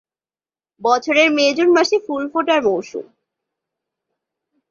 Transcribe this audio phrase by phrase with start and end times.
[0.81, 3.05] বছরের মে-জুন মাসে ফুল ফোটার মৌসুম।